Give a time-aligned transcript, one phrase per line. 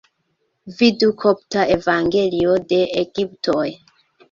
[0.79, 3.71] Vidu Kopta Evangelio de Egiptoj.